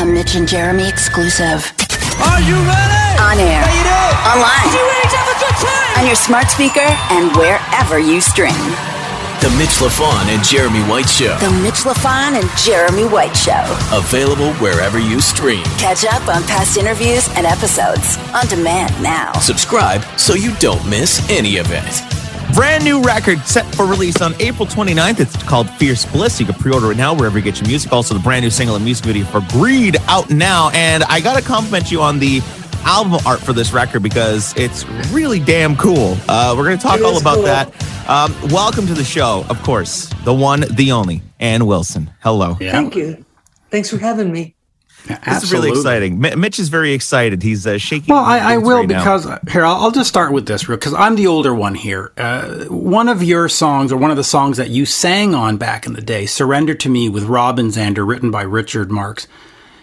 [0.00, 1.60] A Mitch and Jeremy exclusive.
[2.24, 3.20] Are you ready?
[3.20, 3.60] On air.
[3.60, 4.72] How Online.
[4.72, 6.00] you ready to have a good time?
[6.00, 6.80] On your smart speaker
[7.12, 8.56] and wherever you stream.
[9.42, 11.36] The Mitch Lafon and Jeremy White Show.
[11.38, 13.60] The Mitch Lafon and Jeremy White Show.
[13.92, 15.64] Available wherever you stream.
[15.76, 19.32] Catch up on past interviews and episodes on demand now.
[19.40, 22.09] Subscribe so you don't miss any of it.
[22.54, 25.20] Brand new record set for release on April 29th.
[25.20, 26.40] It's called Fierce Bliss.
[26.40, 27.92] You can pre-order it now wherever you get your music.
[27.92, 30.70] Also, the brand new single and music video for Greed out now.
[30.74, 32.40] And I got to compliment you on the
[32.84, 36.16] album art for this record because it's really damn cool.
[36.28, 37.44] Uh, we're going to talk It all about cool.
[37.44, 37.68] that.
[38.08, 40.06] Um, welcome to the show, of course.
[40.24, 42.10] The one, the only, Ann Wilson.
[42.20, 42.56] Hello.
[42.60, 43.24] Yeah, Thank you.
[43.70, 44.54] Thanks for having me.
[45.06, 46.20] This is really exciting.
[46.20, 47.42] Mi- Mitch is very excited.
[47.42, 48.14] He's uh, shaking.
[48.14, 48.98] Well, I, I will right now.
[49.00, 52.12] because here I'll, I'll just start with this real because I'm the older one here.
[52.16, 55.86] Uh, one of your songs, or one of the songs that you sang on back
[55.86, 59.26] in the day, "Surrender to Me" with Robin Zander, written by Richard Marx,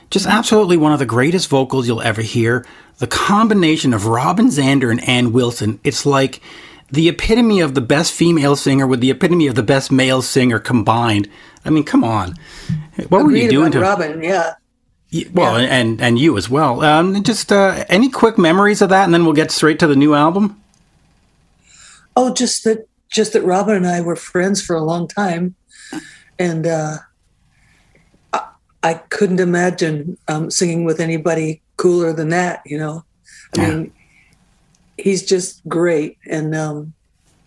[0.09, 2.65] just absolutely one of the greatest vocals you'll ever hear.
[2.99, 6.41] The combination of Robin Zander and Ann Wilson, it's like
[6.89, 10.57] the epitome of the best female singer with the epitome of the best male singer
[10.57, 11.27] combined.
[11.65, 12.35] I mean, come on,
[13.09, 14.05] what were you doing about to?
[14.05, 14.23] Robin?
[14.23, 14.53] Yeah.
[15.33, 16.81] Well, and and you as well.
[16.83, 19.95] Um, just uh, any quick memories of that, and then we'll get straight to the
[19.95, 20.61] new album.
[22.15, 22.87] Oh, just that.
[23.09, 25.55] Just that Robin and I were friends for a long time,
[26.37, 26.97] and uh,
[28.33, 28.47] I,
[28.83, 32.63] I couldn't imagine um, singing with anybody cooler than that.
[32.65, 33.05] You know,
[33.57, 33.69] I Yeah.
[33.69, 33.93] mean,
[34.97, 36.93] he's just great and um,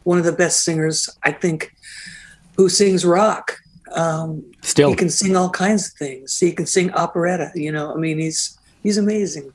[0.05, 1.71] one of the best singers I think
[2.57, 3.59] who sings rock.
[3.93, 6.39] Um, Still, he can sing all kinds of things.
[6.39, 7.51] He can sing operetta.
[7.55, 9.53] You know, I mean, he's he's amazing.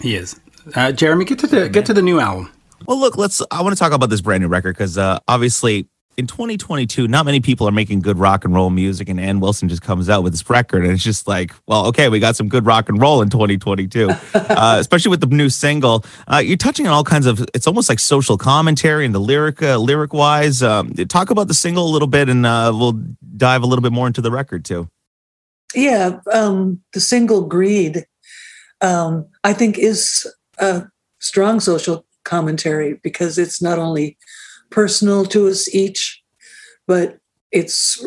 [0.00, 0.40] he is.
[0.74, 2.50] Uh, Jeremy, get to the get to the new album.
[2.86, 3.42] Well, look, let's.
[3.50, 7.24] I want to talk about this brand new record because uh, obviously in 2022, not
[7.24, 10.22] many people are making good rock and roll music, and Ann Wilson just comes out
[10.22, 13.00] with this record, and it's just like, well, okay, we got some good rock and
[13.00, 16.04] roll in 2022, uh, especially with the new single.
[16.30, 17.44] Uh, you're touching on all kinds of.
[17.54, 20.62] It's almost like social commentary and the lyric, uh, lyric wise.
[20.62, 23.00] Um, talk about the single a little bit, and uh, we'll
[23.36, 24.88] dive a little bit more into the record too.
[25.74, 28.04] Yeah, um, the single "Greed,"
[28.82, 30.84] um, I think, is a
[31.20, 34.18] strong social commentary because it's not only
[34.72, 36.22] personal to us each,
[36.86, 37.18] but
[37.50, 38.04] it's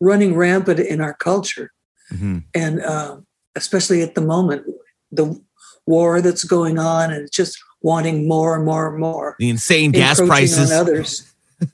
[0.00, 1.72] running rampant in our culture,
[2.08, 4.66] hmm and um, especially at the moment,
[5.10, 5.40] the
[5.86, 9.36] war that's going on, and just wanting more and more and more.
[9.38, 10.70] The insane gas prices.
[10.70, 11.32] on others.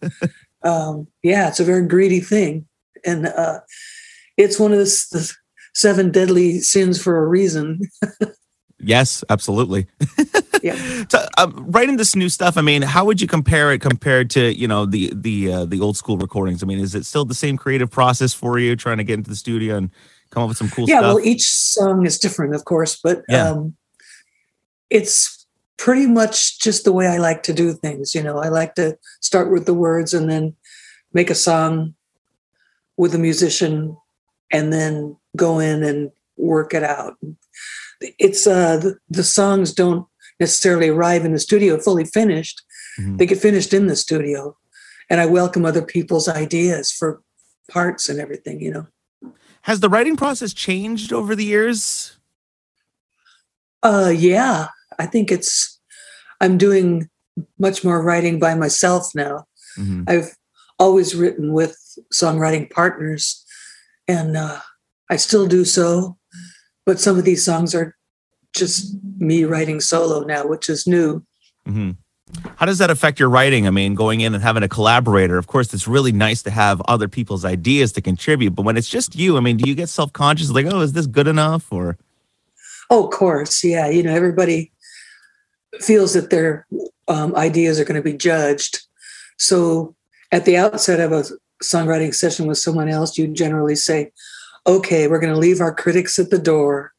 [0.62, 2.66] um, yeah, it's a very greedy thing,
[3.04, 3.60] and uh,
[4.36, 5.32] it's one of the, the
[5.74, 7.80] seven deadly sins for a reason.
[8.80, 9.88] Yes, absolutely.
[10.62, 11.04] Yeah.
[11.10, 14.52] So, uh, writing this new stuff, I mean, how would you compare it compared to
[14.54, 16.62] you know the the uh, the old school recordings?
[16.62, 19.30] I mean, is it still the same creative process for you trying to get into
[19.30, 19.90] the studio and
[20.30, 20.94] come up with some cool stuff?
[20.94, 21.14] yeah, stuff?
[21.14, 23.50] well, each song is different, of course, but Yeah.
[23.50, 23.76] um,
[24.90, 25.46] it's
[25.76, 28.14] pretty much just the way I like to do things.
[28.14, 30.54] You know, I like to start with the words and then
[31.12, 31.94] make a song
[32.96, 33.96] with a musician,
[34.50, 37.16] and then go in and work it out.
[38.00, 40.06] It's uh, the, the songs don't
[40.40, 42.62] necessarily arrive in the studio fully finished;
[42.98, 43.18] Mhm.
[43.18, 44.56] they get finished in the studio,
[45.10, 47.22] and I welcome other people's ideas for
[47.70, 48.60] parts and everything.
[48.60, 48.86] You know.
[49.62, 52.12] Has the writing process changed over the years?
[53.82, 55.78] Uh, yeah, I think it's.
[56.40, 57.08] I'm doing
[57.58, 59.46] much more writing by myself now.
[59.76, 60.08] Mhm.
[60.08, 60.36] I've
[60.78, 61.76] always written with
[62.14, 63.44] songwriting partners,
[64.06, 64.60] and uh,
[65.10, 66.16] I still do so.
[66.86, 67.94] But some of these songs are
[68.58, 71.22] just me writing solo now, which is new.
[71.66, 71.96] Mhm.
[72.56, 73.66] How does that affect your writing?
[73.66, 75.38] I mean, going in and having a collaborator.
[75.38, 78.88] Of course, it's really nice to have other people's ideas to contribute, but when it's
[78.88, 80.50] just you, I mean, do you get self conscious?
[80.50, 81.72] Like, oh, is this good enough?
[81.72, 81.96] Or
[82.90, 83.88] Oh, of course, yeah.
[83.88, 84.72] You know, everybody
[85.80, 86.66] feels that their
[87.06, 88.80] um, ideas are going to be judged.
[89.38, 89.94] So,
[90.32, 91.24] at the outset of a
[91.62, 94.12] songwriting session with someone else, you generally say,
[94.66, 96.92] "Okay, we're going to leave our critics at the door.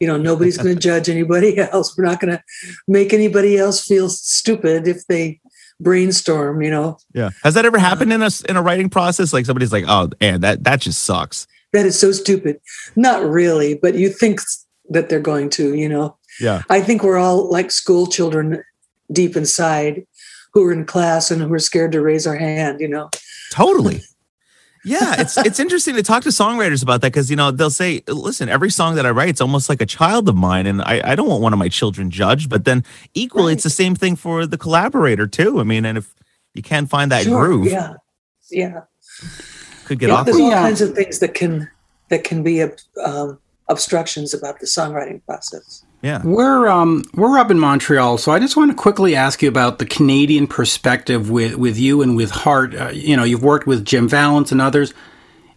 [0.00, 1.96] You know, nobody's going to judge anybody else.
[1.96, 2.42] We're not going to
[2.86, 5.40] make anybody else feel stupid if they
[5.80, 9.32] brainstorm." You know, yeah, has that ever uh, happened in a in a writing process?
[9.32, 11.46] Like somebody's like, oh, and that that just sucks.
[11.72, 12.60] that is so stupid.
[12.94, 14.40] Not really, but you think
[14.90, 15.74] that they're going to.
[15.74, 16.16] You know.
[16.40, 16.62] Yeah.
[16.68, 18.62] I think we're all like school children
[19.10, 20.06] deep inside
[20.52, 23.10] who are in class and who are scared to raise our hand, you know.
[23.52, 24.02] Totally.
[24.88, 28.02] Yeah, it's it's interesting to talk to songwriters about that because you know they'll say,
[28.06, 31.02] "Listen, every song that I write, it's almost like a child of mine, and I,
[31.04, 34.14] I don't want one of my children judged." But then equally, it's the same thing
[34.14, 35.58] for the collaborator too.
[35.58, 36.14] I mean, and if
[36.54, 37.94] you can't find that Sure, groove, Yeah.
[38.50, 38.82] Yeah.
[39.86, 40.26] could get yeah awkward.
[40.34, 40.62] there's all Yeah.
[40.62, 41.68] kinds of things that can
[42.10, 42.70] that can be a
[43.04, 43.38] um,
[43.68, 45.84] obstructions about the songwriting process.
[46.02, 46.22] Yeah.
[46.24, 49.78] We're um we're up in Montreal, so I just want to quickly ask you about
[49.78, 52.74] the Canadian perspective with with you and with Heart.
[52.74, 54.94] Uh, you know, you've worked with Jim Vallance and others.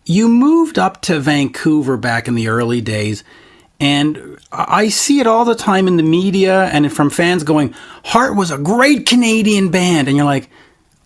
[0.05, 3.23] You moved up to Vancouver back in the early days,
[3.79, 8.35] and I see it all the time in the media and from fans going, "Heart
[8.35, 10.49] was a great Canadian band," and you're like,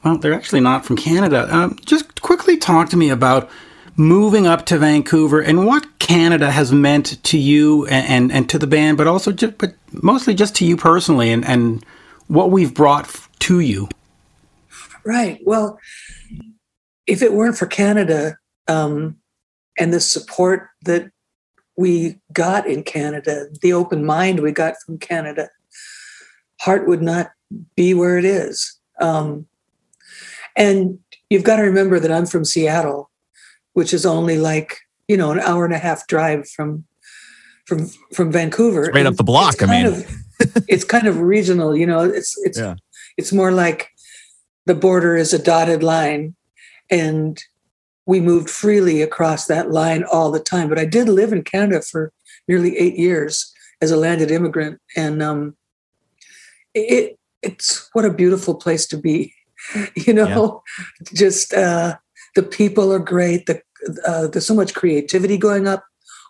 [0.06, 3.50] "Well, they're actually not from Canada." Um, just quickly talk to me about
[3.96, 8.60] moving up to Vancouver and what Canada has meant to you and, and, and to
[8.60, 11.86] the band, but also just, but mostly just to you personally and, and
[12.28, 13.88] what we've brought to you.
[15.06, 15.40] Right.
[15.46, 15.80] Well,
[17.06, 18.38] if it weren't for Canada
[18.68, 19.18] um,
[19.78, 21.12] and the support that
[21.78, 25.50] we got in Canada, the open mind we got from Canada,
[26.62, 27.32] Heart would not
[27.76, 28.80] be where it is.
[29.00, 29.48] Um,
[30.56, 31.00] and
[31.30, 33.10] you've got to remember that I'm from Seattle,
[33.74, 36.86] which is only like you know an hour and a half drive from
[37.66, 38.92] from from Vancouver.
[38.94, 39.62] Right up the block.
[39.62, 40.06] I mean, of,
[40.68, 41.76] it's kind of regional.
[41.76, 42.76] You know, it's it's yeah.
[43.18, 43.90] it's more like
[44.66, 46.36] the border is a dotted line,
[46.90, 47.42] and
[48.06, 50.70] we moved freely across that line all the time.
[50.70, 52.12] But I did live in Canada for
[52.48, 55.56] nearly eight years as a landed immigrant, and um,
[56.74, 59.34] it it's what a beautiful place to be.
[59.96, 60.62] You know,
[61.00, 61.14] yeah.
[61.14, 61.96] just uh,
[62.36, 63.46] the people are great.
[63.46, 63.62] The
[64.06, 65.84] uh, there's so much creativity going up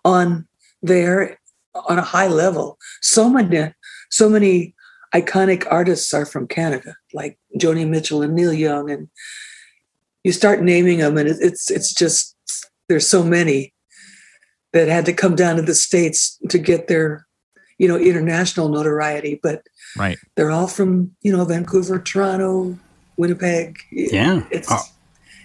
[0.04, 0.48] on
[0.82, 1.40] there
[1.88, 2.78] on a high level.
[3.02, 3.74] So many,
[4.10, 4.76] so many
[5.14, 9.08] iconic artists are from Canada, like Joni Mitchell and Neil Young, and
[10.24, 12.36] you start naming them, and it's it's just
[12.88, 13.74] there's so many
[14.72, 17.28] that had to come down to the states to get their
[17.78, 19.64] you know international notoriety, but
[19.98, 22.78] right, they're all from you know Vancouver, Toronto,
[23.18, 23.78] Winnipeg.
[23.92, 24.82] Yeah, it's oh.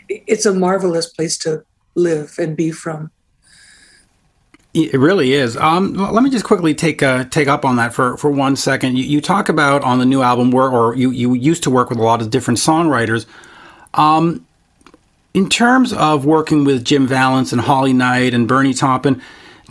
[0.08, 1.64] It's a marvelous place to
[1.94, 3.10] live and be from.
[4.74, 5.56] It really is.
[5.56, 8.96] Um, let me just quickly take uh, take up on that for, for one second.
[8.96, 11.88] You, you talk about on the new album where, or you, you used to work
[11.88, 13.26] with a lot of different songwriters.
[13.94, 14.46] Um,
[15.34, 19.22] in terms of working with Jim Vallance and Holly Knight and Bernie Taupin,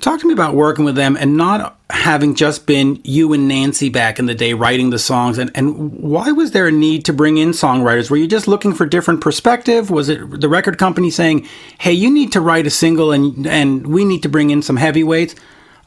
[0.01, 3.87] talk to me about working with them and not having just been you and Nancy
[3.87, 7.13] back in the day writing the songs and, and why was there a need to
[7.13, 8.09] bring in songwriters?
[8.09, 9.89] Were you just looking for different perspective?
[9.89, 11.47] Was it the record company saying,
[11.79, 14.75] Hey, you need to write a single and and we need to bring in some
[14.75, 15.35] heavyweights?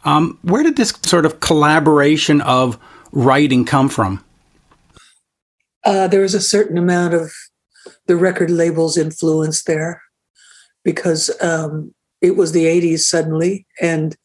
[0.05, 2.79] Um, where did this sort of collaboration of
[3.13, 4.25] writing come from?
[5.85, 7.31] Uh, there was a certain amount of
[8.07, 10.03] the record label's influence there
[10.83, 14.17] because um, it was the 80s suddenly and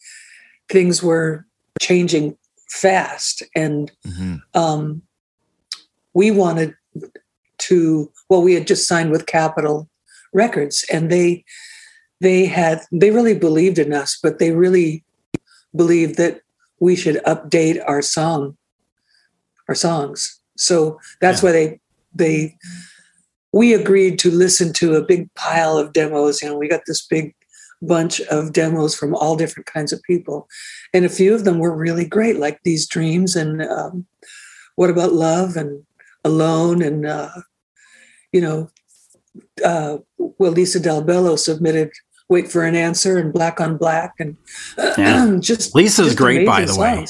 [0.69, 1.45] things were
[1.79, 2.37] changing
[2.69, 4.35] fast and mm-hmm.
[4.53, 5.01] um,
[6.13, 6.75] we wanted
[7.57, 9.89] to well we had just signed with capitol
[10.33, 11.43] records and they
[12.21, 15.03] they had they really believed in us but they really
[15.75, 16.41] believed that
[16.79, 18.57] we should update our song
[19.67, 21.47] our songs so that's yeah.
[21.47, 21.79] why they
[22.13, 22.57] they
[23.53, 27.05] we agreed to listen to a big pile of demos you know we got this
[27.05, 27.33] big
[27.81, 30.47] bunch of demos from all different kinds of people.
[30.93, 34.05] And a few of them were really great, like These Dreams and um,
[34.75, 35.83] What About Love and
[36.23, 36.81] Alone.
[36.81, 37.29] And, uh,
[38.31, 38.69] you know,
[39.63, 41.91] uh, well, Lisa Dalbello submitted
[42.27, 44.13] Wait for an Answer and Black on Black.
[44.19, 44.35] And
[44.97, 45.37] yeah.
[45.39, 46.79] just Lisa's just great, by the songs.
[46.79, 47.05] way.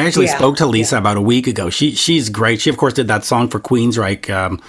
[0.00, 1.00] I actually Yeah, spoke to Lisa yeah.
[1.00, 1.68] about a week ago.
[1.70, 2.60] She she's great.
[2.60, 4.60] She of course did that song for Queensryche, um,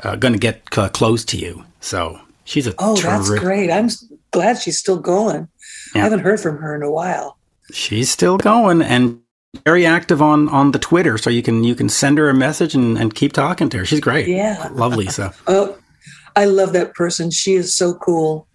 [0.00, 3.70] uh, "Gonna Get C- Close to You." So she's a Oh, that's great.
[3.70, 3.88] I'm
[4.32, 5.48] glad she's still going.
[5.94, 7.38] I haven't heard from her in a while.
[7.70, 9.20] She's still going and
[9.64, 11.18] very active on on the Twitter.
[11.18, 13.84] So you can you can send her a message and, and keep talking to her.
[13.84, 14.26] She's great.
[14.28, 14.68] Yeah.
[14.72, 15.34] love Lisa.
[15.46, 15.78] Oh,
[16.34, 17.30] I love that person.
[17.30, 18.46] She is so cool.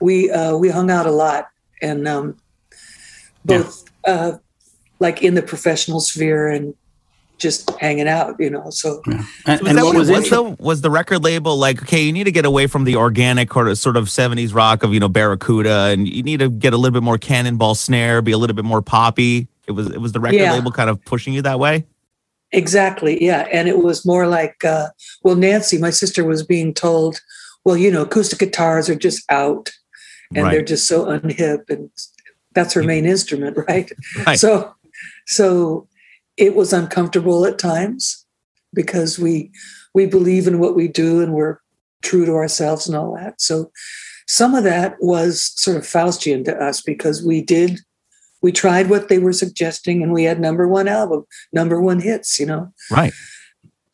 [0.00, 1.48] We uh, we hung out a lot,
[1.82, 2.36] and um,
[3.44, 4.38] both uh,
[4.98, 6.74] like in the professional sphere and
[7.38, 8.36] just hanging out.
[8.38, 10.30] You know, so And, Was and what what was it was it?
[10.30, 10.56] though?
[10.58, 13.74] Was the record label like, okay, you need to get away from the organic or
[13.74, 16.94] sort of 70s rock of, you know, Barracuda and you need to get a little
[16.94, 19.48] bit more cannonball snare, be a little bit more poppy.
[19.66, 20.52] It was it was the record Yeah.
[20.54, 21.84] label kind of pushing you that way?
[22.52, 23.48] exactly, yeah.
[23.52, 24.88] And it was more like, uh,
[25.22, 27.20] well, Nancy, my sister, was being told,
[27.64, 29.70] well, you know, acoustic guitars are just out,
[30.34, 30.52] and Right.
[30.52, 31.90] they're just so unhip, and
[32.54, 33.90] that's her main instrument, right?
[34.26, 34.38] Right.
[34.38, 34.72] So,
[35.26, 35.88] so
[36.36, 38.24] it was uncomfortable at times
[38.74, 39.50] because we
[39.94, 41.58] we believe in what we do and we're
[42.02, 43.40] true to ourselves and all that.
[43.40, 43.70] So
[44.26, 47.80] some of that was sort of Faustian to us because we did
[48.42, 52.38] we tried what they were suggesting and we had number one album, number one hits,
[52.38, 52.72] you know.
[52.90, 53.12] Right.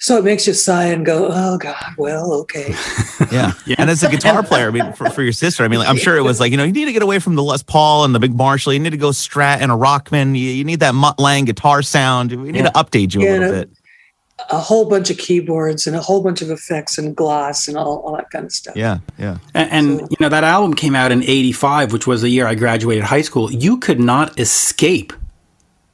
[0.04, 2.74] So it makes you sigh and go, "Oh God, well, okay."
[3.30, 3.52] Yeah.
[3.78, 5.96] And as a guitar player, I mean, for, for your sister, I mean, like, I'm
[5.96, 8.04] sure it was like, you know, you need to get away from the Les Paul
[8.04, 8.72] and the big Marshall.
[8.72, 10.30] You need to go Strat and a Rockman.
[10.36, 12.32] You, you need that Mutt Lange guitar sound.
[12.32, 12.70] We need Yeah.
[12.70, 13.52] to update you a little no.
[13.52, 13.70] bit.
[14.50, 18.00] a whole bunch of keyboards and a whole bunch of effects and gloss and all,
[18.00, 18.74] all that kind of stuff.
[18.76, 18.98] Yeah.
[19.18, 19.38] Yeah.
[19.54, 22.56] And, and you know that album came out in '85, which was the year I
[22.56, 23.50] graduated high school.
[23.52, 25.12] You could not escape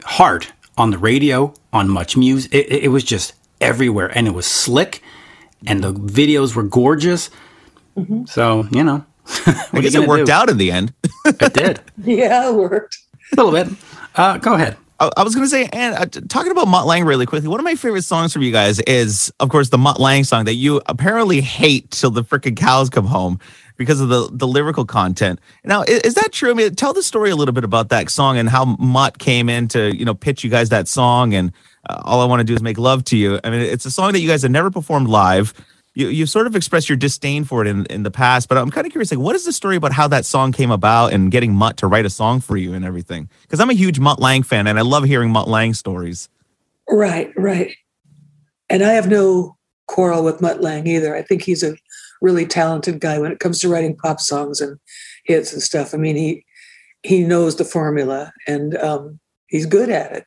[0.04, 2.52] Heart on the radio, on Much Music.
[2.54, 5.02] It, it- it was just everywhere, and it was slick,
[5.66, 7.30] and the videos were gorgeous.
[8.26, 9.04] So you know,
[9.46, 10.32] I what are guess gonna it worked do?
[10.32, 10.92] out in the end.
[11.26, 12.98] It did Yeah, it worked.
[13.36, 13.76] a little bit.
[14.14, 14.76] Uh, go ahead.
[15.00, 17.60] I, I was going to say, and uh, talking about Mutt Lange really quickly, one
[17.60, 20.54] of my favorite songs from you guys is, of course, the Mutt Lange song that
[20.54, 23.38] you apparently hate till the freaking cows come home
[23.76, 25.40] because of the, the lyrical content.
[25.64, 26.50] Now, is, is that true?
[26.50, 29.48] I mean, tell the story a little bit about that song and how Mutt came
[29.48, 31.32] in to, you know, pitch you guys that song.
[31.34, 31.52] And
[31.88, 33.40] all I want to do is make love to you.
[33.44, 35.54] I mean, it's a song that you guys have never performed live.
[35.94, 38.70] You, you've sort of expressed your disdain for it in, in the past, but I'm
[38.70, 41.30] kind of curious, like, what is the story about how that song came about and
[41.30, 43.28] getting Mutt to write a song for you and everything?
[43.42, 46.28] Because I'm a huge Mutt Lange fan and I love hearing Mutt Lange stories.
[46.88, 47.74] Right, right.
[48.70, 51.16] And I have no quarrel with Mutt Lange either.
[51.16, 51.74] I think he's a
[52.20, 54.78] really talented guy when it comes to writing pop songs and
[55.24, 55.94] hits and stuff.
[55.94, 56.44] I mean, he
[57.02, 60.24] he knows the formula and um, he's good at it.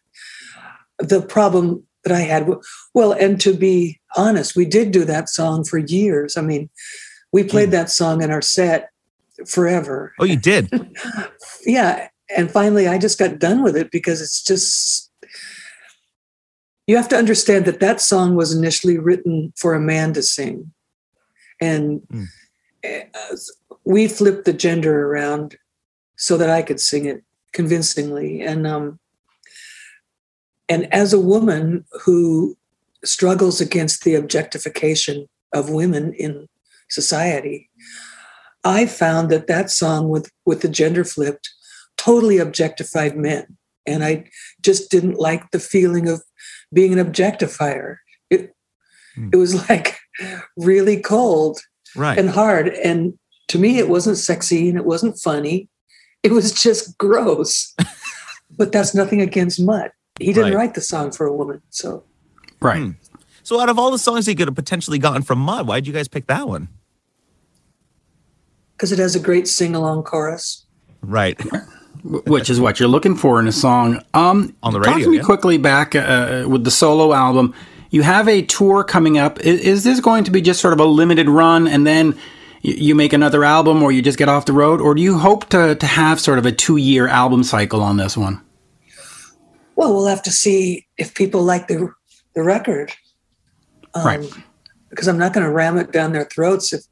[1.01, 2.49] The problem that I had,
[2.93, 6.37] well, and to be honest, we did do that song for years.
[6.37, 6.69] I mean,
[7.31, 8.89] we played that song in our set
[9.47, 10.13] forever.
[10.19, 10.69] Oh, you did?
[11.65, 15.11] yeah and finally i just got done with it because it's just
[16.87, 20.71] you have to understand that that song was initially written for a man to sing
[21.59, 22.27] and Mm.
[22.83, 23.35] uh,
[23.85, 25.55] we flipped the gender around
[26.17, 28.99] so that i could sing it convincingly and um
[30.71, 32.55] and as a woman who
[33.03, 35.17] struggles against the objectification
[35.53, 36.47] of women in
[36.89, 37.69] society
[38.63, 41.49] I found that that song with with the gender flipped
[41.97, 44.25] totally objectified men, and I
[44.61, 46.21] just didn't like the feeling of
[46.73, 47.97] being an objectifier.
[48.29, 48.53] It
[49.15, 49.29] Hmm.
[49.33, 49.97] it was like
[50.57, 51.59] really cold
[51.95, 52.17] Right.
[52.17, 53.17] and hard, and
[53.49, 55.67] to me, it wasn't sexy and it wasn't funny.
[56.23, 57.75] It was just gross.
[58.57, 59.91] but that's nothing against Mutt.
[60.21, 60.55] He didn't Right.
[60.57, 62.03] write the song for a woman, so
[62.61, 62.83] Right.
[62.83, 62.91] Hmm.
[63.43, 65.93] so, out of all the songs he could have potentially gotten from Mutt, why'd you
[65.93, 66.67] guys pick that one?
[68.77, 70.65] because it has a great sing along chorus.
[71.03, 71.39] Right.
[72.03, 74.01] Which is what you're looking for in a song.
[74.15, 74.91] Um, On the radio.
[74.91, 75.23] talk radio, to me yeah.
[75.23, 77.53] quickly back uh, with the solo album.
[77.91, 79.39] You have a tour coming up.
[79.41, 82.17] Is, is this going to be just sort of a limited run, and then
[82.63, 85.17] you, you make another album, or you just get off the road, or do you
[85.19, 88.41] hope to to have sort of a two year album cycle on this one?
[89.75, 91.93] Well, we'll have to see if people like the
[92.33, 92.93] the record,
[93.93, 94.33] um, Right.
[94.89, 96.83] Because I'm not going to ram it down their throats if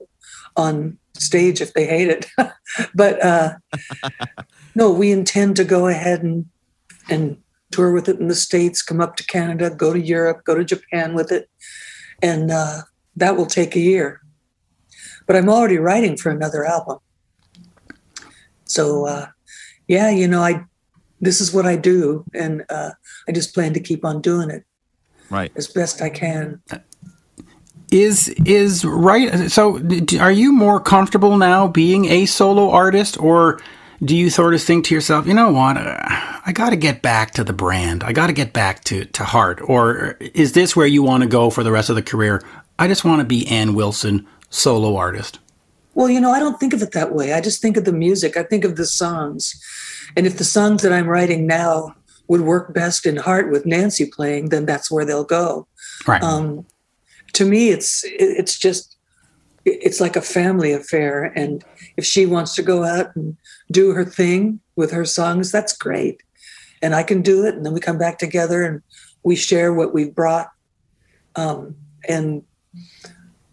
[0.55, 2.25] on stage if they hate it.
[2.95, 3.53] but uh,
[4.75, 6.45] no, we intend to go ahead and
[7.09, 7.37] and
[7.71, 10.63] tour with it in the states, come up to Canada, go to Europe, go to
[10.63, 11.49] Japan with it,
[12.21, 12.81] and uh,
[13.15, 14.21] that will take a year.
[15.27, 16.99] But I'm already writing for another album,
[18.65, 19.27] so uh,
[19.87, 20.65] yeah, you know, I
[21.21, 22.91] this is what I do, and uh,
[23.27, 24.63] I just plan to keep on doing it
[25.29, 25.51] Right.
[25.55, 26.61] as best I can.
[27.91, 29.49] Is is right?
[29.49, 33.59] So, d- d- are you more comfortable now being a solo artist, or
[34.05, 35.97] do you sort of think to yourself, you know what, uh,
[36.45, 39.23] I got to get back to the brand, I got to get back to to
[39.23, 42.43] heart, or is this where you want to go for the rest of the career?
[42.77, 45.39] I just want to be Ann Wilson, solo artist.
[45.99, 47.33] Well, you know, I don't think of it that way.
[47.33, 48.37] I just think of the music.
[48.37, 49.61] I think of the songs.
[50.15, 51.93] And if the songs that I'm writing now
[52.29, 55.67] would work best in heart with Nancy playing, then that's where they'll go.
[56.07, 56.23] Right.
[56.23, 56.65] Um,
[57.33, 58.95] to me, it's it's just
[59.65, 61.33] it's like a family affair.
[61.35, 61.65] And
[61.97, 63.35] if she wants to go out and
[63.69, 66.23] do her thing with her songs, that's great.
[66.81, 67.55] And I can do it.
[67.55, 68.81] And then we come back together and
[69.23, 70.47] we share what we've brought.
[71.35, 71.75] Um,
[72.07, 72.43] and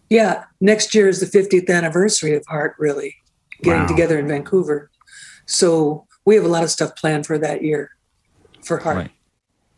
[0.09, 3.15] yeah, next year is the 50th anniversary of Heart, really
[3.61, 3.87] getting Wow.
[3.87, 4.89] together in Vancouver.
[5.45, 7.91] So we have a lot of stuff planned for that year
[8.63, 8.97] for Heart.
[8.97, 9.11] Right.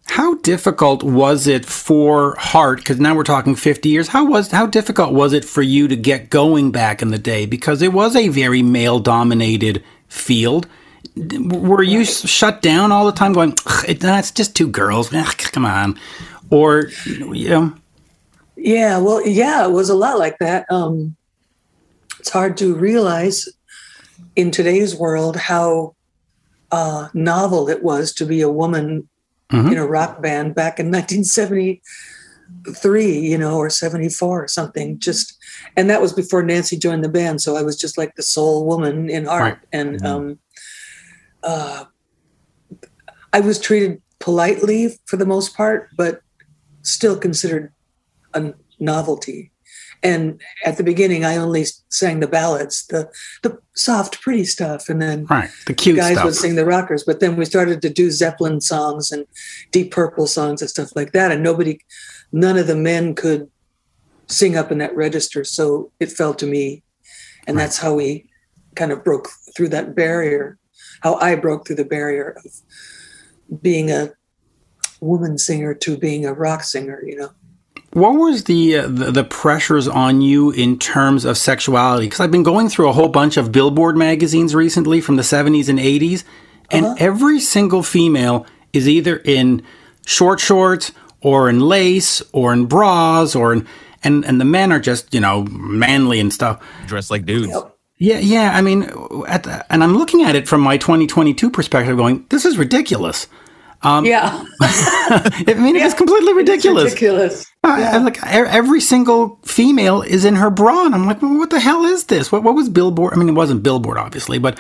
[0.07, 2.79] How difficult was it for Heart?
[2.79, 4.07] Because now we're talking 50 years.
[4.07, 7.45] How was how difficult was it for you to get going back in the day?
[7.45, 10.67] Because it was a very male dominated field.
[11.15, 15.13] Were you s shut down all the time, going, "Ugh, it, that's just two girls?
[15.13, 16.00] Ugh, come on,
[16.50, 17.74] or you know,
[18.62, 20.66] Yeah, well, yeah, it was a lot like that.
[20.70, 21.16] Um,
[22.20, 23.48] it's hard to realize
[24.36, 25.96] in today's world how
[26.72, 29.08] uh, novel it was to be a woman
[29.51, 29.72] Mhm.
[29.72, 35.00] in a rock band back in 1973, you know, or 74 or something.
[35.00, 35.36] Just,
[35.75, 37.42] and that was before Nancy joined the band.
[37.42, 39.42] So I was just like the sole woman in art.
[39.42, 39.58] Right.
[39.74, 40.38] And um,
[41.42, 41.86] uh,
[43.34, 46.22] I was treated politely for the most part, but
[46.84, 47.72] still considered
[48.46, 49.51] a novelty.
[50.01, 53.10] And at the beginning, I only sang the ballads, the
[53.43, 55.50] the soft, pretty stuff, and then Right.
[55.67, 56.25] The cute guys stuff.
[56.25, 57.03] would sing the rockers.
[57.03, 59.25] But then we started to do Zeppelin songs and
[59.72, 61.79] Deep Purple songs and stuff like that, and nobody,
[62.31, 63.50] none of the men could
[64.27, 65.43] sing up in that register.
[65.43, 66.81] So it fell to me,
[67.46, 67.63] and Right.
[67.63, 68.29] that's how we
[68.75, 70.58] kind of broke through that barrier.
[71.01, 74.13] How I broke through the barrier of being a
[75.01, 77.03] woman singer to being a rock singer.
[77.05, 77.31] You know.
[77.91, 82.05] What was the, uh, the the pressures on you in terms of sexuality?
[82.05, 85.69] Because I've been going through a whole bunch of Billboard magazines recently from the 70s
[85.69, 86.24] and 80s,
[86.69, 86.96] and Uh-huh.
[87.00, 89.63] every single female is either in
[90.05, 90.91] short shorts
[91.22, 93.65] or in lace or in bras or in
[94.03, 96.60] and and the men are just you know manly and stuff.
[96.86, 97.48] Dressed like dudes.
[97.50, 97.75] Yep.
[98.01, 98.51] Yeah, yeah.
[98.58, 98.84] I mean,
[99.27, 103.27] at the, and I'm looking at it from my 2022 perspective, going, this is ridiculous.
[103.83, 104.43] Yeah.
[104.62, 106.86] I mean, it is completely ridiculous.
[106.86, 107.45] Ridiculous.
[107.63, 111.50] I- I like every single female is in her bra, and I'm like, well, what
[111.50, 112.31] the hell is this?
[112.31, 113.13] What what was Billboard?
[113.13, 114.57] I mean, it wasn't Billboard, obviously, but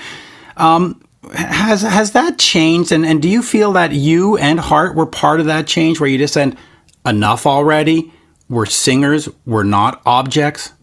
[0.57, 1.01] um,
[1.33, 2.91] has has that changed?
[2.91, 6.09] And and do you feel that you and Heart were part of that change, where
[6.09, 6.57] you just said
[7.05, 8.11] enough already?
[8.49, 9.29] We're singers.
[9.45, 10.73] We're not objects.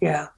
[0.00, 0.28] Yeah.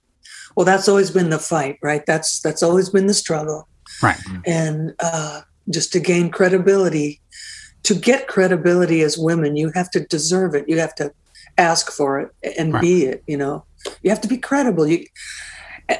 [0.56, 2.04] Well, that's always been the fight, right?
[2.06, 3.68] That's that's always been the struggle.
[4.02, 4.18] Right.
[4.44, 7.20] And uh, just to gain credibility,
[7.84, 10.68] to get credibility as women, you have to deserve it.
[10.68, 11.12] You have to
[11.56, 12.80] ask for it and Right.
[12.80, 13.22] be it.
[13.26, 13.64] You know,
[14.02, 14.86] you have to be credible.
[14.86, 15.06] You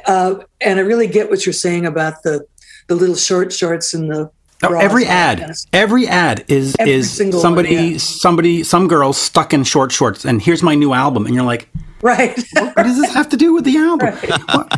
[0.06, 2.46] uh, and I really get what you're saying about the
[2.88, 4.30] the little short shorts and the
[4.62, 7.74] every and all that ad, kind of every ad is Every is single one, somebody,
[7.74, 7.98] yeah.
[7.98, 11.68] somebody, some girl stuck in short shorts, and here's my new album, and you're like,
[12.02, 12.38] right.
[12.54, 14.16] what does this have to do with the album?
[14.48, 14.68] Well,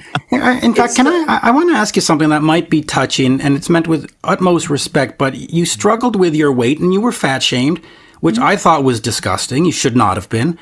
[0.63, 1.25] In fact, can I?
[1.29, 4.13] I- I want to ask you something that might be touching, and it's meant with
[4.25, 5.19] utmost respect.
[5.19, 7.81] But you struggled with your weight, and you were fat shamed,
[8.21, 8.45] which mm-hmm.
[8.45, 9.65] I thought was disgusting.
[9.65, 10.59] You should not have been.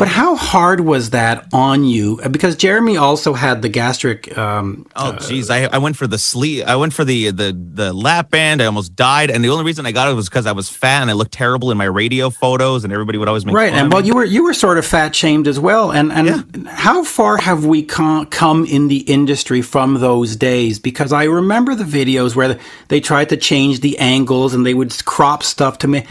[0.00, 2.22] But how hard was that on you?
[2.30, 4.36] Because Jeremy also had the gastric.
[4.38, 6.64] Um, Oh geez, I, I went for the sleeve.
[6.66, 8.62] I went for the the the lap band.
[8.62, 11.02] I almost died, and the only reason I got it was because I was fat
[11.02, 13.78] and I looked terrible in my radio photos, and everybody would always make Right, fun
[13.78, 15.92] and well, you were you were sort of fat shamed as well.
[15.92, 20.78] And and how far have we come, come in the industry from those days?
[20.78, 22.58] Because I remember the videos where
[22.88, 26.06] they tried to change the angles and they would crop stuff to me.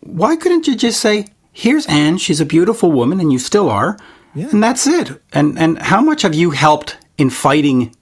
[0.00, 2.18] Why couldn't you just say, "Here's Ann.
[2.18, 3.96] She's a beautiful woman, and you still are,"
[4.34, 4.48] Yeah.
[4.50, 5.20] and that's it?
[5.32, 7.94] And and how much have you helped in fighting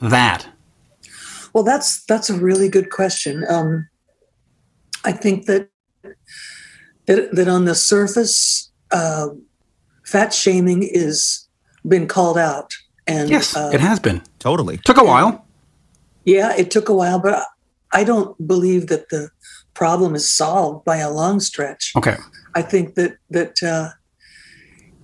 [0.00, 0.46] that?
[1.52, 3.44] Well, that's that's a really good question.
[3.48, 3.88] Um,
[5.04, 5.68] I think that
[7.06, 9.28] that that on the surface, uh,
[10.04, 11.46] fat shaming is
[11.86, 12.72] been called out,
[13.06, 14.22] and Yes, uh, it has been.
[14.40, 14.78] totally.
[14.78, 15.44] Took a while.
[16.24, 17.44] yeah, it took a while, but
[17.92, 19.30] I don't believe that the
[19.74, 21.92] problem is solved by a long stretch.
[21.96, 22.16] Okay.
[22.56, 23.90] I think that that uh,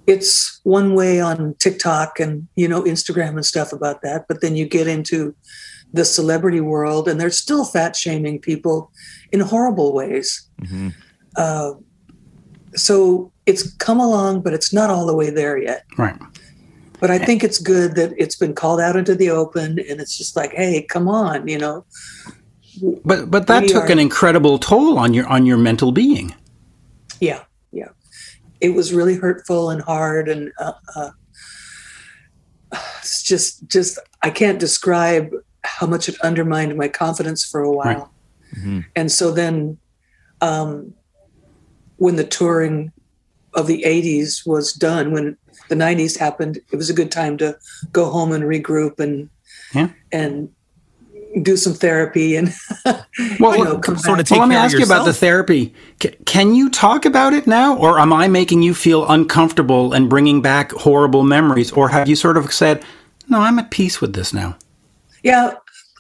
[0.07, 4.57] it's one way on TikTok and you know Instagram and stuff about that, but then
[4.57, 5.35] you get into
[5.93, 8.91] the celebrity world, and they're still fat shaming people
[9.31, 10.49] in horrible ways.
[10.63, 10.95] Mhm.
[11.37, 11.73] Uh,
[12.75, 15.85] so it's come along, but it's not all the way there yet.
[15.99, 16.17] Right.
[17.01, 20.17] But I think it's good that it's been called out into the open, and it's
[20.17, 21.85] just like, hey, come on, you know.
[23.05, 26.35] But but that We took are- an incredible toll on your on your mental being.
[27.23, 27.91] Yeah, yeah.
[28.61, 31.11] It was really hurtful and hard, and uh, uh,
[32.99, 35.31] it's just, just I can't describe
[35.63, 38.13] how much it undermined my confidence for a while.
[38.57, 38.85] Mhm.
[38.97, 39.79] And so then,
[40.41, 40.95] um,
[41.99, 42.91] when the touring
[43.55, 45.37] of the '80s was done, when
[45.69, 47.57] the '90s happened, it was a good time to
[47.93, 49.31] go home and regroup and
[49.73, 49.91] Yeah.
[50.11, 50.49] and
[51.41, 52.53] do some therapy and
[53.41, 54.27] Well, you know, come sort of back.
[54.27, 55.73] take well, let me care of ask you about the therapy.
[56.03, 60.11] C- can you talk about it now, or am I making you feel uncomfortable and
[60.11, 62.85] bringing back horrible memories, or have you sort of said,
[63.29, 64.57] "No, I'm at peace with this now"?
[65.23, 65.55] yeah,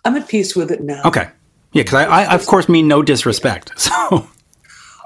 [0.04, 1.00] I'm at peace with it now.
[1.04, 1.28] Okay,
[1.72, 3.72] yeah, because I, I, of course, mean no disrespect.
[3.78, 4.26] So,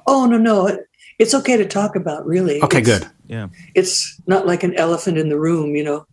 [0.09, 2.27] Oh no, no, it, it's okay to talk about.
[2.27, 2.63] Really.
[2.63, 3.09] okay, It's- good.
[3.29, 3.49] Yeah.
[3.75, 6.07] It's not like an elephant in the room, you know.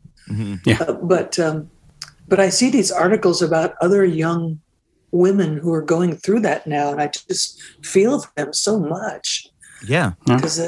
[0.66, 0.78] Yeah.
[0.82, 1.70] Uh, but um,
[2.34, 4.60] but I see these articles about other young
[5.12, 9.46] women who are going through that now, and I just feel for them so much
[9.88, 10.14] Yeah.
[10.26, 10.60] because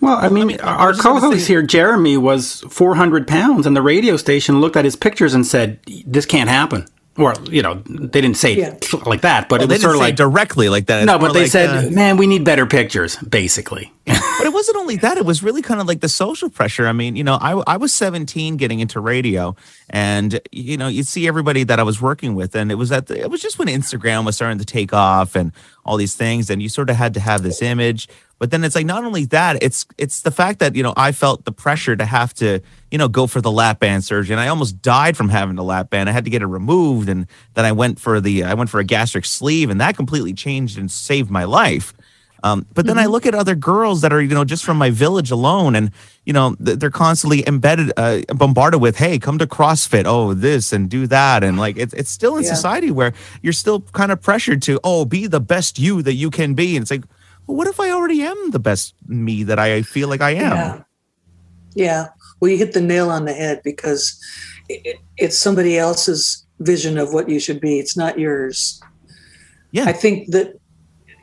[0.00, 3.82] Well, I mean, our was just gonna co-host here, Jeremy, was 400 pounds, and the
[3.82, 6.86] radio station looked at his pictures and said, "This can't happen."
[7.18, 8.74] Or, you know, they didn't say Yeah.
[8.74, 10.86] it like that, but Well, it they was didn't sort of say like directly like
[10.86, 11.00] that.
[11.02, 13.92] It's no, but they like, said, uh, "Man, we need better pictures." Basically,
[14.44, 16.86] but it wasn't only that; it was really kind of like the social pressure.
[16.86, 19.56] I mean, you know, I I was 17 getting into radio,
[19.88, 23.06] and you know, you'd see everybody that I was working with, and it was at
[23.06, 25.50] the, it was just when Instagram was starting to take off and
[25.86, 28.06] all these things, and you sort of had to have this image.
[28.38, 31.12] But then it's like not only that, it's it's the fact that you know I
[31.12, 34.40] felt the pressure to have to you know go for the lap band surgery, and
[34.42, 36.10] I almost died from having the lap band.
[36.10, 38.78] I had to get it removed, and then I went for the I went for
[38.78, 41.94] a gastric sleeve, and that completely changed and saved my life.
[42.44, 44.90] Um, but then I look at other girls that are, you know, just from my
[44.90, 45.90] village alone, and
[46.26, 50.90] you know, they're constantly embedded, uh, bombarded with, "Hey, come to CrossFit, oh this and
[50.90, 52.52] do that," and like it's it's still in Yeah.
[52.54, 56.30] society where you're still kind of pressured to, oh, be the best you that you
[56.30, 57.04] can be, and it's like,
[57.46, 60.52] well, what if I already am the best me that I feel like I am?
[60.52, 60.82] Yeah.
[61.74, 62.06] Yeah.
[62.40, 64.20] Well, you hit the nail on the head because
[64.68, 67.78] it, it's somebody else's vision of what you should be.
[67.78, 68.80] It's not yours.
[69.72, 69.84] Yeah.
[69.86, 70.60] I think that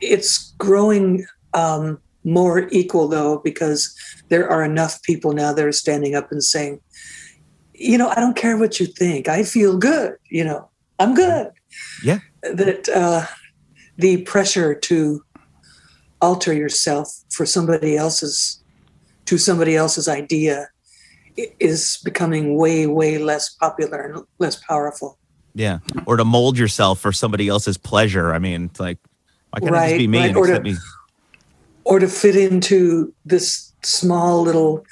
[0.02, 3.96] it's growing um, more equal, though, because
[4.28, 6.80] there are enough people now that are standing up and saying,
[7.74, 9.28] you know, I don't care what you think.
[9.28, 10.16] I feel good.
[10.28, 11.50] You know, I'm good.
[12.04, 12.20] Yeah.
[12.42, 13.26] That uh,
[13.96, 15.24] the pressure to
[16.20, 18.62] alter yourself for somebody else's
[19.24, 20.68] to somebody else's idea
[21.36, 25.18] is becoming way way less popular and less powerful
[25.54, 25.78] Yeah.
[26.06, 28.32] Or to mold yourself for somebody else's pleasure.
[28.32, 28.98] I mean, it's like,
[29.52, 30.36] why can't it just Right, be me right.
[30.36, 30.76] Or to- me?
[31.84, 34.84] or to fit into this small little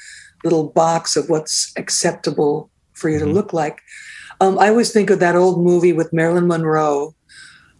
[0.42, 3.24] little box of what's acceptable for you Mhm.
[3.24, 3.78] to look like
[4.40, 7.14] um, i always think of that old movie with marilyn monroe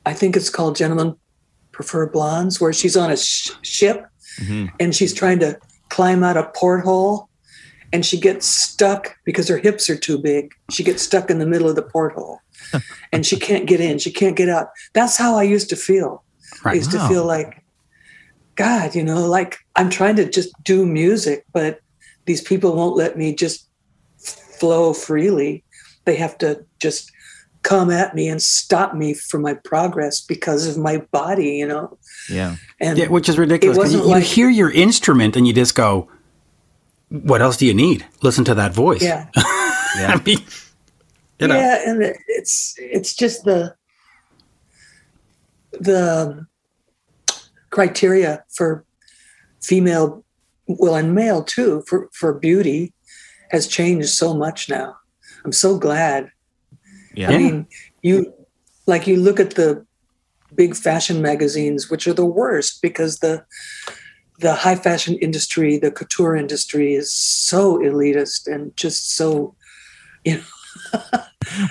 [0.07, 1.15] i think it's called gentlemen
[1.73, 4.07] prefer blondes where she's on a sh- ship
[4.41, 4.71] Mhm.
[4.79, 7.29] and she's trying to climb out a porthole
[7.93, 10.53] and she gets stuck because her hips are too big.
[10.71, 12.39] She gets stuck in the middle of the porthole
[13.13, 14.69] and she can't get in, she can't get out.
[14.93, 16.23] That's how I used to feel.
[16.65, 16.77] I Right.
[16.77, 17.03] used Wow.
[17.03, 17.63] to feel like,
[18.57, 21.81] God, you know, like I'm trying to just do music, but
[22.27, 23.67] these people won't let me just
[24.19, 25.65] flow freely.
[26.05, 27.11] They have to just
[27.63, 31.97] come at me and stop me from my progress because of my body, you know.
[32.29, 32.57] Yeah.
[32.81, 33.77] And Yeah, which is ridiculous.
[33.79, 36.09] wasn't You, you like- hear your instrument and you just go,
[37.09, 38.07] "What else do you need?
[38.23, 39.27] Listen to that voice." yeah.
[39.99, 40.15] Yeah.
[40.15, 40.39] I mean,
[41.41, 43.75] you know, yeah and it's it's just the
[45.73, 46.47] the
[47.71, 48.85] criteria for
[49.63, 50.25] female
[50.67, 52.93] well and male too for for beauty
[53.51, 54.97] has changed so much now.
[55.45, 56.31] I'm so glad.
[57.15, 57.31] Yeah.
[57.31, 57.67] i mean
[58.03, 58.33] you
[58.87, 59.85] like you look at the
[60.55, 63.45] big fashion magazines which are the worst because the
[64.39, 69.57] the high fashion industry the couture industry is so elitist and just so
[70.25, 71.01] you know.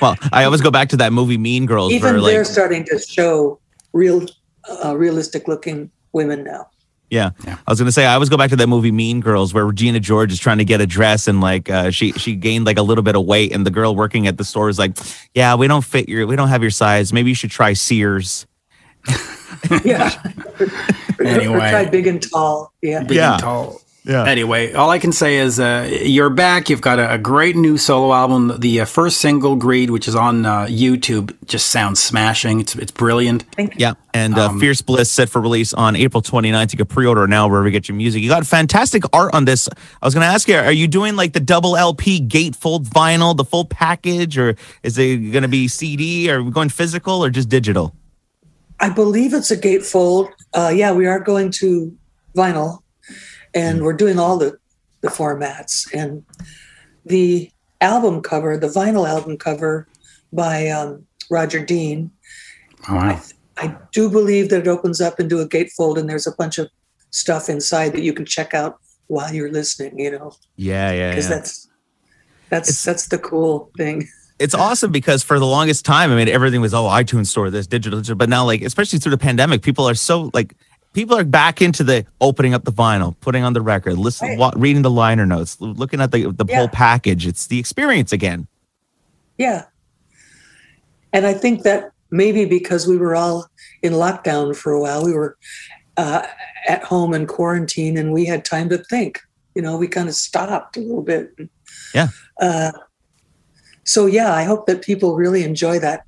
[0.01, 2.83] Well, I always go back to that movie Mean Girls even where they're like starting
[2.85, 3.59] to show
[3.93, 4.25] real
[4.83, 6.67] uh, realistic looking women now
[7.11, 7.31] yeah.
[7.43, 7.57] Yeah.
[7.65, 9.99] I was gonna say I always go back to that movie Mean Girls where Regina
[9.99, 12.83] George is trying to get a dress and like uh, she she gained like a
[12.83, 14.95] little bit of weight and the girl working at the store is like,
[15.33, 17.11] yeah, we don't fit your we don't have your size.
[17.11, 18.45] Maybe you should try Sears.
[19.83, 20.11] yeah
[21.19, 21.55] or, Anyway.
[21.55, 23.33] or try big and tall yeah big Yeah.
[23.33, 23.81] and tall.
[24.05, 24.23] Yeah.
[24.23, 26.69] Anyway, all I can say is uh, you're back.
[26.69, 28.53] You've got a, a great new solo album.
[28.59, 32.61] The uh, first single, "Greed," which is on uh, YouTube, just sounds smashing.
[32.61, 33.43] It's it's brilliant.
[33.75, 33.93] Yeah.
[34.13, 36.71] And uh, Um, Fierce Bliss set for release on April 29th.
[36.73, 38.23] You can pre-order now wherever you get your music.
[38.23, 39.67] You got fantastic art on this.
[40.01, 43.35] I was going to ask you, are you doing like the double LP gatefold vinyl,
[43.35, 46.31] the full package, or is it going to be CD?
[46.31, 47.93] Are we going physical or just digital?
[48.81, 51.93] i believe it's a gatefold uh, yeah we are going to
[52.33, 52.79] vinyl
[53.53, 54.57] and we're doing all the
[55.01, 56.23] the formats and
[57.05, 57.49] the
[57.81, 59.87] album cover the vinyl album cover
[60.33, 62.11] by um, roger dean
[62.87, 63.21] Oh, wow.
[63.57, 66.69] I do believe that it opens up into a gatefold and there's a bunch of
[67.11, 71.29] stuff inside that you can check out while you're listening, you know, Yeah, yeah, because
[71.29, 71.35] yeah.
[71.35, 71.67] that's
[72.49, 74.07] that's It's- that's the cool thing.
[74.39, 77.67] it's awesome because for the longest time, I mean, everything was oh, iTunes store, this
[77.67, 78.15] digital, digital.
[78.15, 80.55] but now, like, especially through the pandemic, people are so like,
[80.93, 84.53] people are back into the opening up the vinyl, putting on the record, listening, Right.
[84.55, 86.57] reading the liner notes, looking at the the Yeah.
[86.57, 87.27] whole package.
[87.27, 88.47] It's the experience again.
[89.37, 89.65] Yeah.
[91.13, 93.47] And I think that maybe because we were all
[93.81, 95.37] in lockdown for a while, we were
[95.97, 96.25] uh,
[96.67, 99.19] at home in quarantine and we had time to think.
[99.53, 101.35] You know, we kind of stopped a little bit.
[101.93, 102.07] Yeah.
[102.39, 102.71] Uh,
[103.83, 106.03] so, yeah, I hope that people really enjoy that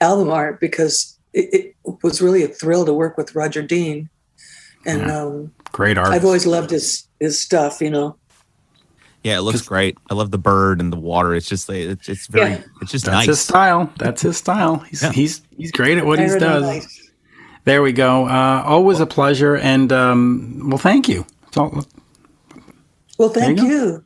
[0.00, 4.08] album art because it, it was really a thrill to work with Roger Dean.
[4.86, 5.22] And Yeah.
[5.22, 6.08] um, Great art.
[6.08, 8.16] I've always loved his, his stuff, you know.
[9.22, 9.96] Yeah, it looks great.
[10.10, 11.34] I love the bird and the water.
[11.34, 12.62] It's just it's, it's very, Yeah.
[12.82, 13.26] it's just That's nice.
[13.26, 13.90] his style.
[13.96, 14.76] That's his style.
[14.80, 15.12] He's Yeah.
[15.12, 16.62] he's he's great at what he does.
[16.62, 17.10] nice.
[17.64, 18.26] There we go.
[18.26, 21.24] Uh, always a pleasure, and um, well, thank you.
[21.56, 21.82] All,
[23.18, 24.04] Well, There you thank you.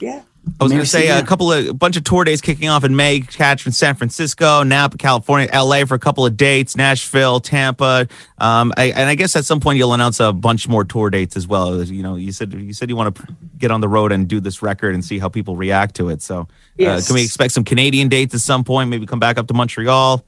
[0.00, 0.20] Yeah.
[0.60, 2.68] I was going to say uh, a couple of a bunch of tour days kicking
[2.68, 3.20] off in May.
[3.20, 8.06] Catch in San Francisco, Napa, California, LA for a couple of dates, Nashville, Tampa.
[8.38, 11.36] Um, I, and I guess at some point you'll announce a bunch more tour dates
[11.36, 11.82] as well.
[11.82, 14.38] You know, you said you said you want to get on the road and do
[14.38, 16.20] this record and see how people react to it.
[16.20, 18.90] So, uh, can we expect some Canadian dates at some point?
[18.90, 20.24] Maybe come back up to Montreal.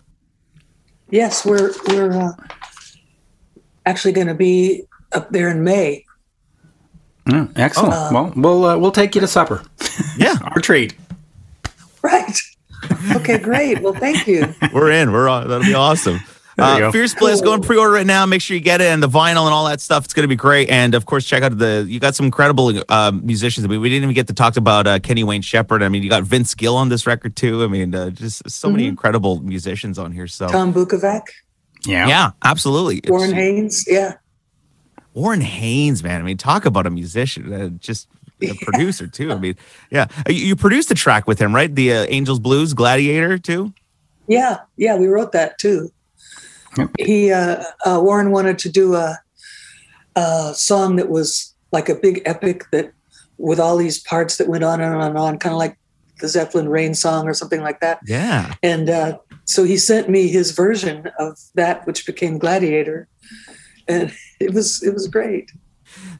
[1.10, 2.32] Yes, we're we're uh,
[3.84, 6.04] actually going to be up there in May.
[7.26, 7.94] Mm, excellent.
[7.94, 8.10] Oh.
[8.12, 9.62] well, we'll uh, we'll take you to supper.
[10.16, 10.94] Yeah, Our treat.
[12.02, 12.38] Right.
[13.16, 13.80] Okay, great.
[13.82, 14.54] Well, thank you.
[14.72, 15.10] we're in.
[15.12, 15.48] We're on.
[15.48, 16.20] That'll be awesome.
[16.56, 16.92] There you Uh.
[16.92, 18.24] Fierce Bliss, go and pre-order right now.
[18.26, 20.04] Make sure you get it and the vinyl and all that stuff.
[20.04, 20.70] It's going to be great.
[20.70, 21.84] And of course, check out the.
[21.88, 23.66] You got some incredible uh, musicians.
[23.66, 25.82] I mean, we didn't even get to talk about uh, Kenny Wayne Shepherd.
[25.82, 27.62] I mean, you got Vince Gill on this record too.
[27.64, 30.26] I mean, uh, just so many incredible musicians on here.
[30.28, 31.22] So Tom Bukovac,
[31.84, 32.06] Yeah.
[32.08, 32.98] yeah, absolutely.
[32.98, 33.84] It's- Warren Haynes.
[33.86, 34.14] Yeah.
[35.12, 36.20] Warren Haynes, man.
[36.20, 37.52] I mean, talk about a musician.
[37.52, 38.06] Uh, just
[38.42, 39.32] a producer too.
[39.32, 39.56] I mean,
[39.90, 40.06] yeah.
[40.18, 41.74] Uh, You, you produced a track with him, right?
[41.74, 43.72] The uh, Angels Blues Gladiator too.
[44.28, 44.58] Yeah.
[44.76, 44.96] Yeah.
[44.96, 45.90] We wrote that too.
[46.76, 46.90] Yep.
[46.98, 49.18] He, uh, uh, Warren wanted to do a,
[50.14, 52.92] a song that was like a big epic that
[53.38, 55.78] with all these parts that went on and on and on, kind of like
[56.20, 58.00] the Zeppelin Rain song or something like that.
[58.06, 58.54] Yeah.
[58.62, 63.08] And uh, so he sent me his version of that, which became Gladiator,
[63.88, 65.50] and it was it was great.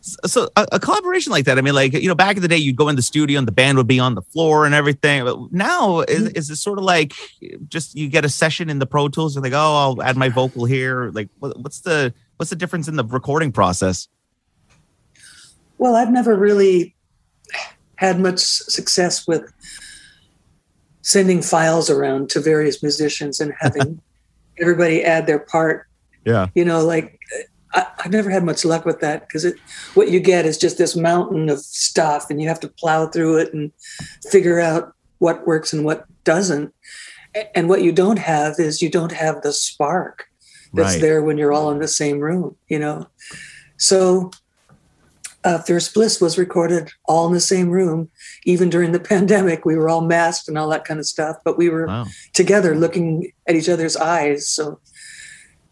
[0.01, 2.57] So a, a collaboration like that i mean like you know back in the day
[2.57, 5.25] you'd go in the studio and the band would be on the floor and everything
[5.25, 6.37] but now is, mm-hmm.
[6.37, 7.13] is it sort of like
[7.69, 10.29] just you get a session in the pro tools and like oh i'll add my
[10.29, 14.09] vocal here like what, what's the what's the difference in the recording process?
[15.79, 16.95] Well, I've never really
[17.97, 19.53] had much success with
[21.03, 24.01] sending files around to various musicians and having
[24.61, 25.87] everybody add their part.
[26.25, 26.49] yeah.
[26.55, 27.19] You know, like
[28.07, 29.57] I've never had much luck with that because it
[29.95, 33.39] what you get is just this mountain of stuff, and you have to plow through
[33.39, 33.73] it and
[34.31, 36.73] figure out what works and what doesn't.
[37.57, 40.27] And what you don't have is you don't have the spark
[40.73, 41.01] that's Right.
[41.01, 42.55] there when you're all in the same room.
[42.69, 43.09] You know,
[43.77, 44.31] so
[45.43, 48.09] uh, Bliss was recorded all in the same room.
[48.45, 51.59] Even during the pandemic, we were all masked and all that kind of stuff, but
[51.59, 54.49] we were wow together looking at each other's eyes.
[54.49, 54.79] So,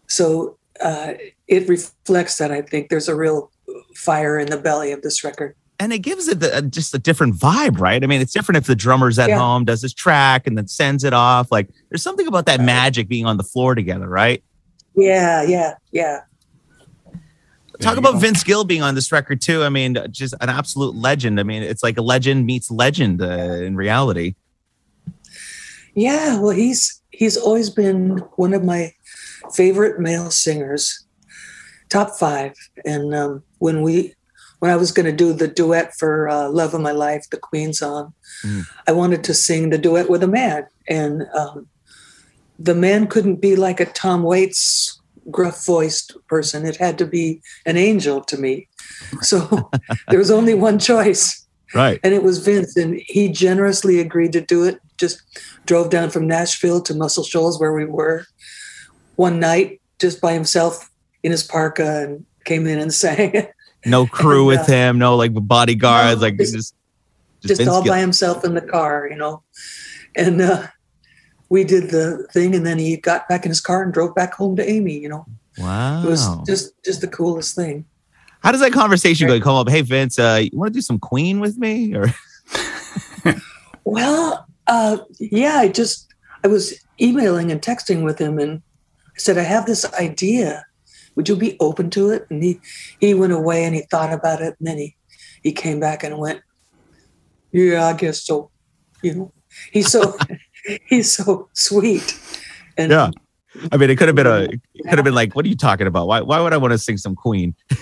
[0.09, 1.13] so uh,
[1.47, 3.51] it reflects that I think there's a real
[3.95, 5.55] fire in the belly of this record.
[5.79, 8.57] and it gives it the, uh, just a different vibe right i mean it's different
[8.57, 9.39] if the drummer's at Yeah.
[9.39, 13.07] home does his track and then sends it off like there's something about that magic
[13.09, 14.41] being on the floor together right
[14.95, 16.21] Yeah, yeah, yeah.
[17.81, 19.63] Talk about Vince Gill being on this record too.
[19.63, 21.41] I mean, just an absolute legend.
[21.41, 23.25] I mean, it's like a legend meets legend uh,
[23.67, 24.35] in reality.
[25.93, 28.93] Yeah, well, he's he's always been one of my
[29.53, 31.05] favorite male singers,
[31.89, 32.53] top five.
[32.85, 34.13] And um, when we
[34.59, 37.37] when I was going to do the duet for uh, "Love of My Life," the
[37.37, 38.63] Queen song, Mm.
[38.87, 41.67] I wanted to sing the duet with a man, and um,
[42.59, 44.99] the man couldn't be like a Tom Waits
[45.31, 46.65] gruff voiced person.
[46.65, 48.67] It had to be an angel to me.
[49.21, 49.69] So
[50.09, 51.99] there was only one choice Right.
[52.03, 54.79] and it was Vince, and he generously agreed to do it.
[54.97, 55.21] Just
[55.65, 58.25] drove down from Nashville to Muscle Shoals, where we were,
[59.15, 60.89] one night just by himself
[61.23, 63.47] in his parka, and came in and sang.
[63.85, 64.97] No crew And, with uh, him.
[64.99, 66.21] No like bodyguards.
[66.21, 66.73] No, like just- just
[67.45, 69.43] just all by himself in the car, you know.
[70.15, 70.65] And uh,
[71.49, 74.33] we did the thing, and then he got back in his car and drove back
[74.33, 74.97] home to Amy.
[74.97, 75.25] You know,
[75.59, 76.03] Wow.
[76.03, 77.85] it was just just the coolest thing.
[78.41, 79.33] How does that conversation go?
[79.35, 81.93] You come up, hey Vince, uh, you want to do some Queen with me?
[81.95, 82.07] Or
[83.83, 86.07] Well, uh, yeah, I just
[86.43, 88.61] I was emailing and texting with him, and
[89.17, 90.65] Said I have this idea.
[91.15, 92.27] Would you be open to it?
[92.29, 92.59] And he
[92.99, 94.95] he went away and he thought about it, and then he
[95.43, 96.41] he came back and went,
[97.51, 98.51] Yeah, I guess so.
[99.01, 99.33] You know,
[99.71, 100.17] he's so
[100.87, 102.19] he's so sweet.
[102.77, 103.11] And Yeah.
[103.71, 105.55] I mean, it could have been a, it could have been like, what are you
[105.55, 106.07] talking about?
[106.07, 107.55] Why, why would I want to sing some Queen?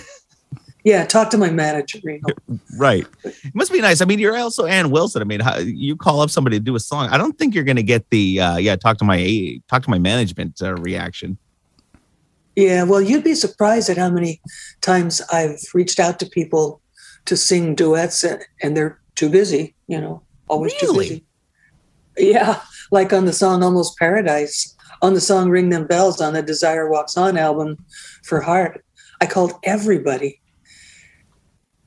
[0.84, 1.98] yeah, talk to my manager.
[2.02, 3.06] You know, Right.
[3.24, 4.02] It must be nice.
[4.02, 5.22] I mean, you're also Ann Wilson.
[5.22, 7.08] I mean, how, you call up somebody to do a song.
[7.08, 9.90] I don't think you're going to get the, uh, yeah, talk to my, talk to
[9.90, 11.38] my management uh, reaction.
[12.54, 14.40] Yeah, well, you'd be surprised at how many
[14.82, 16.80] times I've reached out to people
[17.24, 21.08] to sing duets and, and they're too busy, you know, always Really?
[21.08, 21.24] too busy.
[22.16, 22.60] Yeah,
[22.92, 26.88] like on the song Almost Paradise, on the song Ring Them Bells on the Desire
[26.88, 27.84] Walks On album
[28.22, 28.84] for Heart.
[29.20, 30.40] I called everybody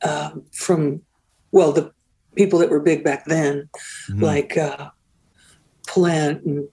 [0.08, 1.02] um, from,
[1.52, 1.92] well, the
[2.36, 3.70] people that were big back then,
[4.10, 4.22] Mhm.
[4.22, 4.90] like uh,
[5.88, 6.68] Plant and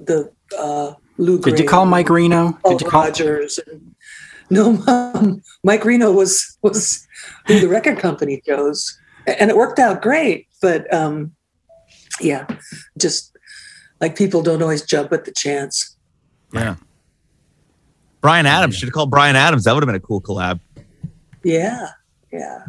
[0.00, 2.52] the uh, Lou Did you call Mike Reno?
[2.62, 3.02] Paul Did you call?
[3.04, 3.58] Rodgers.
[3.66, 3.94] And,
[4.48, 7.06] no, um, Mike Reno was was
[7.46, 8.98] who the record company chose.
[9.26, 10.46] and it worked out great.
[10.62, 11.32] But um,
[12.20, 12.46] yeah,
[12.98, 13.36] just
[14.00, 15.96] like people don't always jump at the chance.
[16.52, 16.76] Yeah.
[18.20, 19.64] Bryan Adams should have called Bryan Adams.
[19.64, 20.60] That would have been a cool collab.
[21.42, 21.88] Yeah,
[22.32, 22.64] yeah.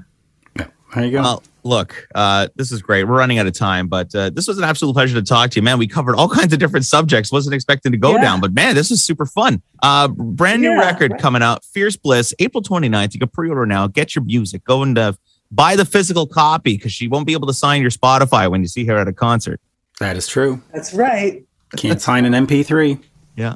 [0.93, 1.21] There you go.
[1.21, 3.05] Well, look, uh, this is great.
[3.05, 5.55] We're running out of time, but uh, this was an absolute pleasure to talk to
[5.55, 5.77] you, man.
[5.79, 7.31] We covered all kinds of different subjects.
[7.31, 8.21] Wasn't expecting to go Yeah.
[8.21, 9.61] down, but man, this was super fun.
[9.81, 11.21] Uh, brand new Yeah, record right.
[11.21, 13.13] coming out, Fierce Bliss, April 29th.
[13.13, 13.87] You can pre-order now.
[13.87, 14.65] Get your music.
[14.65, 15.13] Go and uh,
[15.51, 18.67] buy the physical copy because she won't be able to sign your Spotify when you
[18.67, 19.61] see her at a concert.
[19.99, 20.61] that is true.
[20.73, 21.43] That's right.
[21.77, 23.01] Can't sign an MP3.
[23.37, 23.55] Yeah.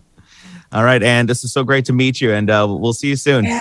[0.72, 3.16] All right, and this is so great to meet you, and uh, we'll see you
[3.18, 3.44] soon.
[3.46, 3.60] Yeah.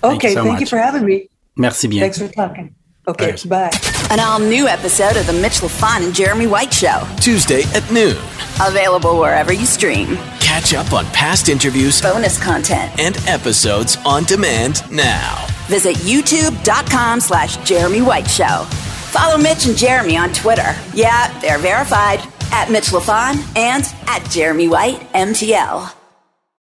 [0.00, 1.28] Thank you Okay, so thank you for having me.
[1.60, 2.00] Merci bien.
[2.00, 2.74] Thanks for talking.
[3.06, 3.44] Okay, Thanks.
[3.44, 3.70] bye.
[4.10, 7.06] An all new episode of The Mitch Lafon and Jeremy White Show.
[7.20, 8.16] Tuesday at noon.
[8.60, 10.16] Available wherever you stream.
[10.40, 12.92] Catch up on past interviews Bonus content.
[12.98, 15.46] and episodes on demand now.
[15.68, 18.64] Visit youtube.com slash Jeremy White Show.
[19.12, 20.74] Follow Mitch and Jeremy on Twitter.
[20.94, 22.20] Yeah, they're verified
[22.52, 25.92] at Mitch Lafon and at Jeremy White MTL.